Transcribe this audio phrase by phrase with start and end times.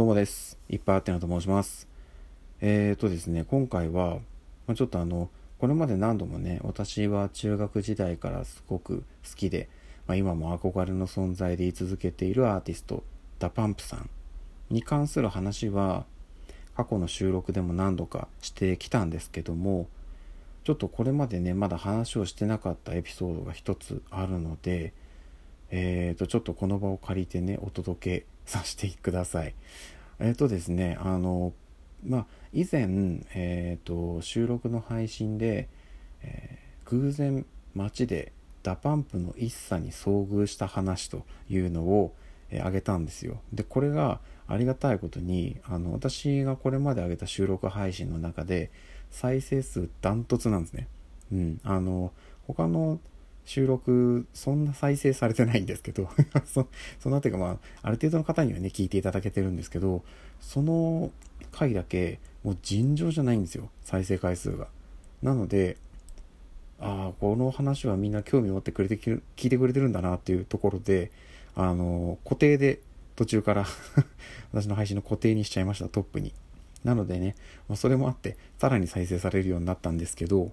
[0.00, 0.56] どうもです。
[0.70, 1.86] いっぱいあってなと申します。
[2.62, 4.14] えーとですね、今回は、
[4.66, 9.68] まあ、ちょっとあの、これまで何度もね、私は中学時代からすごく好きで、
[10.06, 13.04] まあ、今も憧れの存在で居続けているアーティスト、
[13.38, 14.08] DA PUMP さん
[14.70, 16.06] に関する話は、
[16.74, 19.86] 過去の収録でも何度かしてきたんですけども、
[20.64, 24.94] ちょっとこれまでね、まだ話をしてなかったエピソードが一つあるので、
[25.68, 29.54] えーと、ちょっとこの場を借りてね、お届けさせてください。
[30.18, 31.52] えっ、とですね、あの、
[32.04, 35.68] まあ、以前、えっ、と、収録の配信で、
[36.22, 38.32] えー偶然街で
[38.64, 42.12] DA PUMP の ISSA に遭遇した話というのを、
[42.50, 43.40] えー上げたんですよ。
[43.52, 48.72] で、これがありがたいことに、あの、私がこれまで上げた収録配信の中で、
[49.10, 50.88] 再生数ダントツなんですね。
[51.32, 51.60] うん。
[51.62, 52.12] あの、
[52.48, 52.98] 他の
[53.50, 56.08] 収録、そんな再生されてないんですけど、
[56.46, 56.68] そ
[57.00, 60.04] そのあたりがまあ、ある程度の方にはね、聞いていただけてるんですけど、
[60.40, 61.10] その
[61.50, 64.68] 回だけ、もう尋常じゃないんですよ、再生回数が。
[65.20, 65.78] なので、
[66.78, 71.10] ああ、この話はみんな興味持ってくれてる、聞いてくれてるんだなっていうところで、
[71.56, 72.78] あの、固定で
[73.16, 73.66] 途中から
[74.54, 76.32] 私の配信の固定にしちゃいました、トップに。
[76.84, 77.34] なのでね、
[77.68, 80.52] まあ、それもあって、さらに再生されるようになったんですけど、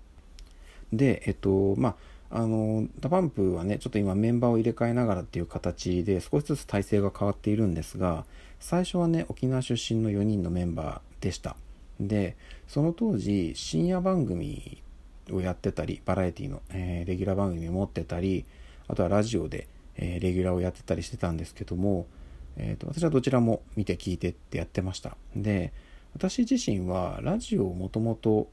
[0.92, 1.96] で、えっと、まあ、
[2.30, 8.26] あの、 DA PUMP はね、ちょっと今メンバーを入れ替えながらっていう形で少しずつ体制が変わっているんですが、
[8.60, 11.56] 最初はね、沖縄出身の4人のメンバーでした。
[12.00, 12.36] で、
[12.68, 14.82] その当時、深夜番組
[15.32, 18.46] をやってたり、バラエティの、えーレギュラー番組を持ってたり、
[18.88, 22.08] あとはラジオで、えーレギュラーをやってたりしてたんですけども、
[22.58, 25.16] えーと私はどちらも見て聞いてってやってました。
[25.36, 25.72] で、
[26.14, 28.50] 私自身はラジオをもともと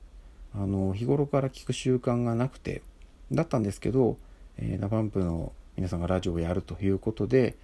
[0.55, 2.83] あの日頃から聞く習慣がなくて
[3.33, 4.17] だったんですけど、
[4.59, 7.57] えー、 DA PUMPの皆さんがラジオをやるということで、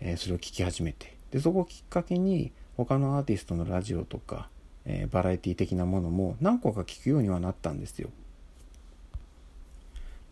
[0.00, 4.48] えーそれを聞き始めてでそこをきっかけに他のアーティストのラジオとか、
[4.84, 8.10] えーバラエティ的なものも何個か聞くようにはなったんですよ。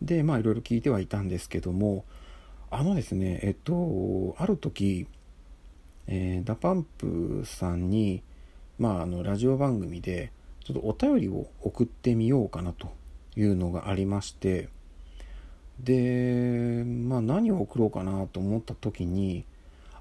[0.01, 2.03] でまあいろいろ聞いてはいたんですけども
[2.69, 5.07] あのですねえっとある時、
[6.07, 8.23] えーダパンプさんに
[8.77, 10.31] まああのラジオ番組で
[10.63, 12.91] ちょっとお便りを送ってみようかなと
[13.37, 14.69] いうのがありまして
[15.79, 19.45] でまあ何を送ろうかなと思った時に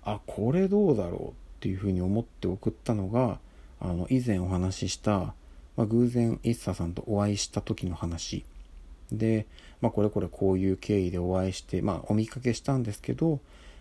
[0.04, 3.38] あこれどうだろうっていうふうに思って送ったのが
[3.80, 5.34] あの以前お話しした、
[5.76, 8.44] まあ、偶然一茶さんとお会いした時の話。
[9.12, 9.46] で、
[9.80, 13.40] まあ、これこれこういう経緯でお会いして、まあ、お見かけしたんですけど、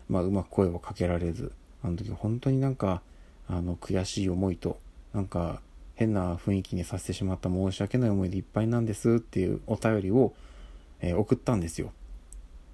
[0.09, 1.51] まあ、うまく声をかけられず
[1.83, 3.01] あの時本当になんか
[3.47, 4.79] あの悔しい思いと
[5.13, 5.61] なんか
[5.95, 10.33] 変な雰囲気にさせてしまった申し訳ない思いでいっぱいなんですっていうお便りを、
[10.99, 11.91] えー送ったんですよ。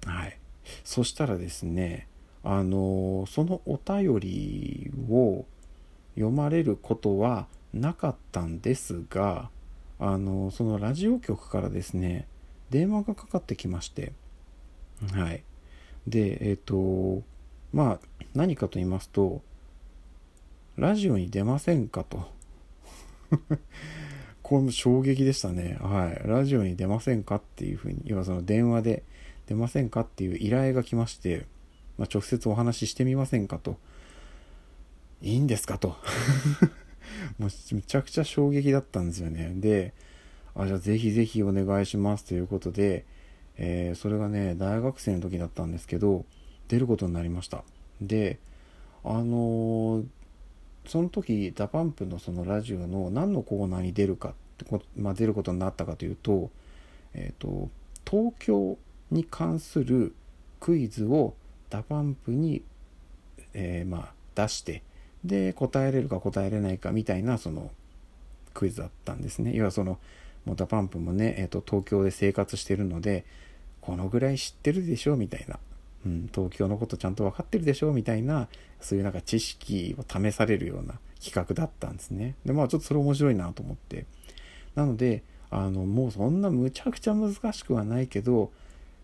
[0.06, 0.38] はい。
[0.84, 2.06] そしたらですね、
[2.42, 5.44] あのーそのお便りを
[6.14, 9.50] 読まれることはなかったんですが、
[9.98, 12.26] あのーそのラジオ局からですね、
[12.70, 14.12] 電話がかかってきまして、
[15.12, 15.42] はい。
[16.06, 17.22] で、えっ、と、
[17.72, 18.00] まあ、
[18.34, 19.42] 何かと言いますと、
[20.76, 22.39] ラジオに出ませんかと。
[24.42, 25.78] これも衝撃でしたね。
[25.80, 26.28] はい。
[26.28, 29.02] ラジオに出ませんかっていうふうに、要はその電話で
[29.46, 31.46] 出ませんかっていう依頼が来まして、
[31.98, 33.76] まあ、直接お話ししてみませんかと。
[35.22, 35.96] いいんですかと。
[37.38, 39.52] もうめちゃくちゃ衝撃だったんですよね。
[39.56, 39.92] で、
[40.54, 43.04] あ、じゃあぜひぜひお願いしますということで、
[43.56, 46.24] えーそれがね、大学生の時だったんですけど、
[46.68, 47.64] 出ることになりました。
[48.00, 48.38] で、
[49.04, 50.04] あのー
[50.86, 56.50] その時 DA PUMPのそのラジオの何のコーナーに出るかってこ、まあ、出ることになったかというと,、
[57.14, 57.68] えー、と
[58.08, 58.78] 東京
[59.10, 60.14] に関する
[60.58, 61.34] クイズを
[61.68, 62.62] DA PUMPに、
[63.54, 64.82] えーまあ、出して
[65.24, 67.70] で答えれるか答えれないかみたいなその
[68.54, 69.52] クイズだったんですね。
[69.54, 69.98] 要はその
[70.44, 73.24] もう DA PUMPもね、えー、と東京で生活してるので
[73.80, 75.58] このぐらい知ってるでしょみたいな。
[76.06, 78.48] うん、東京のことちゃんと分かってるでしょみたいな
[78.80, 82.36] そういうなんか知識を試されるような企画だったんですね。
[82.44, 84.06] でまあちょっとそれ面白いなと思って。
[84.74, 88.52] なのであのもうそんなむちゃくちゃ難しくはないけど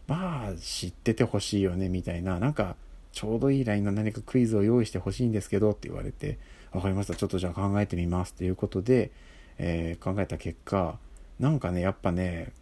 [0.06, 2.38] まあ知っててほしいよねみたいな。
[2.38, 2.76] なんか
[3.12, 6.38] ちょうどいいラインの何かクイズを用意してほしいんですけどって言われて
[6.72, 7.14] 分かりました。
[7.14, 9.10] ちょっとじゃあ考えてみますということで、
[9.58, 10.98] えー考えた結果
[11.38, 12.52] なんかねやっぱね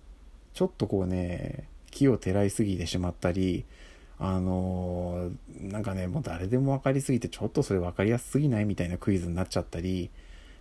[0.54, 3.64] ちょっとこうね木をてらいすぎてしまったり
[4.18, 10.10] あのーなんかねもう誰でも分かりすぎてちょっとそれ分かりやすすぎないみたいなクイズになっちゃったり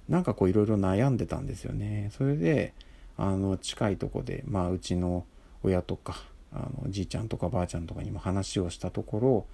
[0.08, 2.74] なんかこういろいろ悩んでたんですよねそれで
[3.18, 5.26] あの近いとこでまあうちの
[5.64, 6.24] 親とか
[6.54, 9.46] あのじいちゃんとかばあちゃんとかにも話をしたところ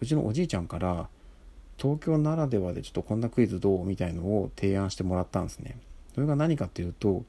[0.00, 1.08] うちのおじいちゃんから
[1.78, 5.78] 東京ならではでちょっとこんなクイズどうみたいのを提案してもらったんですね。
[6.14, 7.24] それが何かっていうと、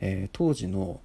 [0.00, 1.00] えー、当時の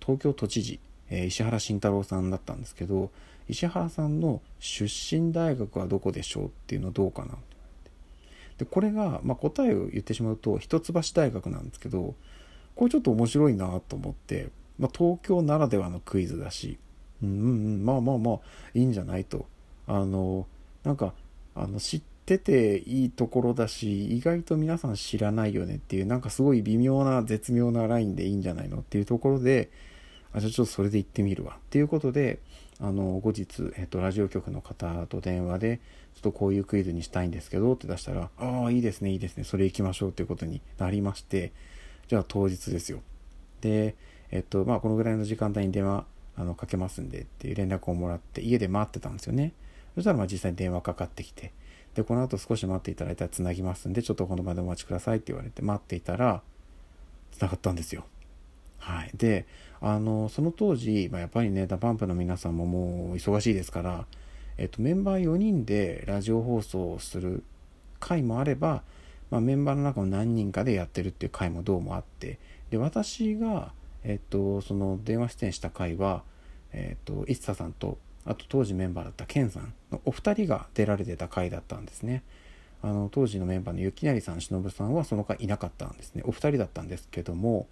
[0.00, 3.10] 東京都知事、えー、石原慎太郎さんだったんですけど
[3.48, 7.36] 石原さんの出身大学はどこでしょうっていうのどうかな
[8.58, 12.14] でこれが、まあ、答えを言ってしまうと一橋大学なんですけど
[12.76, 14.48] これちょっと面白いなと思って、
[14.78, 16.78] まあ、東京ならではのクイズだし
[17.22, 17.32] うんう
[17.82, 18.38] んまあまあまあ
[18.74, 19.46] いいんじゃないと。
[19.86, 20.46] あの
[20.82, 21.14] なんか
[21.54, 29.70] あの知ってていいところだし意外と皆さん知らないよねっていうなんかすごい微妙な絶妙なラインでいいんじゃないのっていうところで
[30.32, 31.56] あじゃあちょっとそれで行ってみるわ。
[31.56, 32.38] っていうことで
[32.80, 35.80] あの後日、えっと、ラジオ局の方と電話で
[36.14, 41.52] ちょっとこういうクイズにしたいんですけどって出したらああいいですねいいですねそれ行きましょうっていうことになりまして
[42.08, 43.00] じゃあ当日ですよ。
[43.60, 43.94] で
[44.30, 46.04] えっとまあこのぐらいの時間帯に電話
[46.36, 49.52] あのかけますんでっていう連絡をもらって家で待ってたんですよね。
[49.94, 51.52] そしたらまあ実際に電話かかってきて
[51.94, 56.42] でこの後少し待っていただいたらつなぎますんでちょっとこの場でお待ちくださいって言われて待っていたら
[57.30, 58.04] つながったんですよ。
[58.84, 59.46] はいで
[59.80, 64.04] あのその当時、まあ、やっぱりね DA PUMPの皆さんももう忙しいですから、
[64.58, 67.44] えっと、メンバー4人でラジオ放送をする
[67.98, 68.82] 回もあれば、
[69.30, 72.38] まあ、メンバーの中の何人かでやってるっていう回もどうもあって
[72.70, 73.72] で私が、
[74.02, 76.22] えっと、その電話出演した回は、
[76.74, 77.96] えっと、一茶さんと
[78.26, 82.22] あと当時メンバーだったケンさんのお二人が出られてた回だったんですね。
[82.82, 86.22] あの当時のメンバーの雪成さん、忍さんはその回いなかったんですね。
[86.26, 87.66] お二人だったんですけども、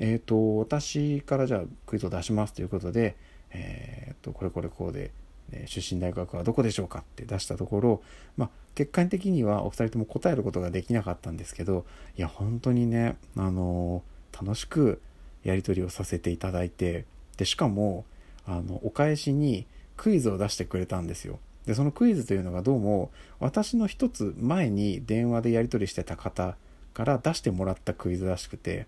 [0.00, 3.16] えっ、ー、と、私からじゃあクイズを出しますということで、
[3.50, 5.12] えっ、ー、と、これこれこうで、
[5.52, 8.02] え出身大学はどこでしょうかって出したところ、
[8.36, 11.84] まあ、結果的にはお二人とも答えることができなかったんですけど、
[12.16, 14.02] いや、本当にね、あの
[14.32, 15.00] 楽しく
[15.44, 17.04] やり取りをさせていただいて、
[17.36, 18.04] で、しかも、
[18.46, 19.66] あの、お返しに
[19.96, 21.38] クイズを出してくれたんですよ。
[21.66, 26.56] で、そのクイズというのがどうも、私の一つ前に電話でやり取りしてた方
[27.00, 28.86] から出してもらったクイズらしくて、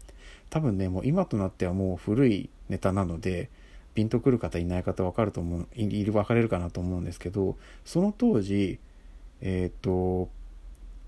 [0.50, 3.48] 多分ね、もう今となってはもう古いネタなので、
[3.94, 7.56] ピンとくる方いない方分かると思う、いる分かれるかなと思うんですけど、
[7.86, 8.78] その当時、
[9.40, 10.28] えっ、と、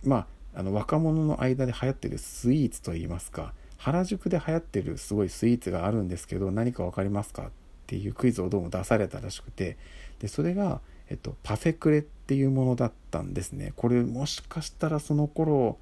[0.02, 7.50] まあ、あの若者の間で流行ってるスイーツといいますか、原宿で流行ってるすごいスイーツがあるんですけど、何か分かりますかっ
[7.86, 9.76] ていうクイズをどうも出されたらしくて
[10.20, 10.80] でそれが、
[11.10, 13.74] えっと、パフェクレっていうものだったんですね。
[13.76, 15.76] これもしかしたらその頃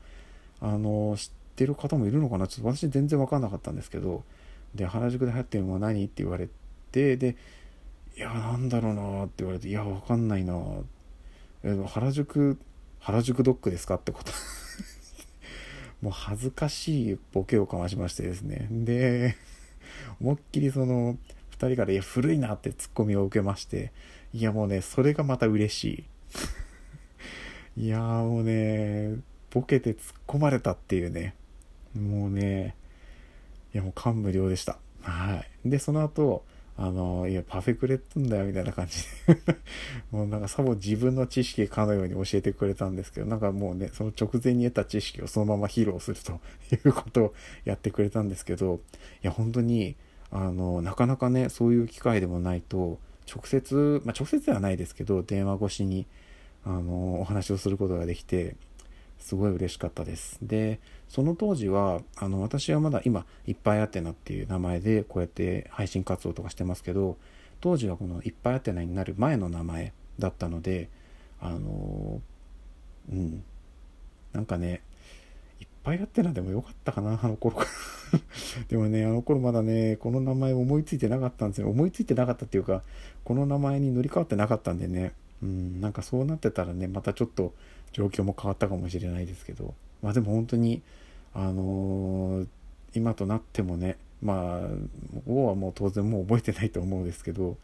[0.63, 2.47] あの知ってる方もいるのかな？
[2.47, 4.25] ちょっと私全然分かんなかったんですけど
[4.75, 6.05] で原宿で流行ってるのは何？
[6.05, 6.49] って言われ
[6.93, 7.37] てで
[8.17, 10.57] いやなんだろうなって言われていや分かんないな
[11.87, 12.59] 原宿
[13.01, 14.33] 原宿ドッグですかってこと。
[16.01, 18.69] もう恥ずかしいボケをかましましてですね。
[18.71, 19.37] で
[20.21, 21.17] 思いっきりその
[21.53, 23.93] 2人から、いや、古いなってツッコミを受けまして、
[24.35, 26.05] いや、もうね、それがまた嬉し
[27.77, 27.85] い。
[27.85, 29.17] いやもうね、
[29.53, 29.97] ボケて突っ
[30.27, 31.35] 込まれたっていうね、
[31.95, 32.75] もうね、
[33.75, 34.79] いや、もう感無量でした。
[35.03, 35.69] はい。
[35.69, 36.45] で、その後、
[36.77, 39.57] あの、いや、パフェくれてんだよ、みたいな感じで
[40.11, 46.41] もうなんかさも自分の知識かのように教えてくれたんですけど、なんかもうね、その直前に得た知識をそのまま披露すると
[46.75, 47.35] いうことを
[47.65, 48.81] やってくれたんですけど、
[49.23, 49.97] いや、本当に、
[50.33, 52.99] あのなかなかねそういう機会でもないと
[53.31, 56.07] 直接、まあ、直接ではないですけど電話越しに
[56.65, 58.57] あのお話をすることができて
[59.23, 60.39] すごい嬉しかったです。
[60.43, 67.17] でその当時はあの私はまだ今いっぱいあってなっていう名前でこうやって配信活動とかしてますけど
[67.61, 70.89] 当時はこのいっぱいあってなになる前の名前だったので
[71.41, 72.21] あの
[73.11, 73.45] うん。
[74.33, 74.83] なんかね
[75.61, 77.57] いっぱいあってなでもよかったかなあの頃。
[77.57, 77.71] か ら
[78.69, 81.69] でもね、あの頃まだね、この名前思いついてなかったんですよ。
[81.69, 82.83] 思いついてなかったっていうか、
[83.25, 85.13] この名前に乗り換わってなかったんでね、
[85.43, 87.53] うん、なんかそうなってたらね、またちょっと
[87.93, 90.83] 状況も変わったかもしれないですけど、まあでも本当に、
[91.35, 92.47] あのー、
[92.95, 94.69] 今となってもね、まあ、
[95.27, 97.57] 王はもう当然もう覚えてないと思うんですけど、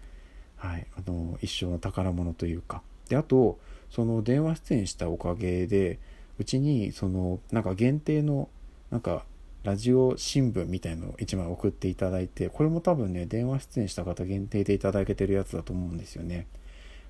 [0.57, 2.83] はい、あのー、一生の宝物というか。
[3.09, 3.59] で、あと、
[3.91, 5.99] その電話出演したおかげで、
[6.39, 8.49] うちに、その、なんか限定の、
[8.91, 9.25] なんか、
[9.65, 16.47] ラジオ新聞みたいのを1枚送っていただいて、これも多分ね、電話出演した方限定でいただけてるやつだと思うんですよね。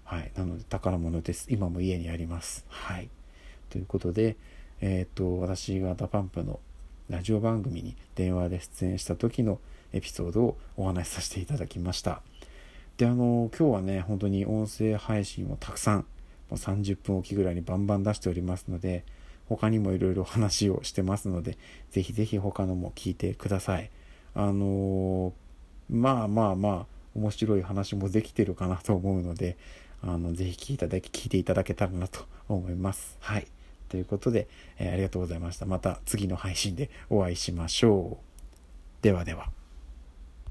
[0.08, 0.32] はい。
[0.34, 1.48] なので、宝物です。
[1.50, 2.64] 今も家にあります。
[2.70, 3.10] はい。
[3.68, 4.38] ということで、
[4.80, 6.60] えっ、と、私が DA PUMPの
[7.10, 9.60] ラジオ番組に電話で出演した時の
[9.92, 12.22] エピソードをお話しさせていただきました。
[12.96, 16.04] で、あの、今日はね、本当に音声配信をたくさん、も
[16.52, 19.04] う30分おきぐらいにバンバン出しておりますので、
[19.50, 21.58] 他にもいろいろ話をしてますので、
[21.90, 23.90] ぜひぜひ他のも聞いてください。
[24.34, 25.34] あの、
[25.90, 29.58] まあまあまあ、面白い話もできてるかなと思うので、
[30.02, 33.16] あの、ぜひ聞いただけ、聞いていただけたらなと思います。
[33.20, 33.46] はい。
[33.88, 35.66] ということで、えー、ありがとうございました。
[35.66, 39.02] また次の配信でお会いしましょう。
[39.02, 39.57] ではでは。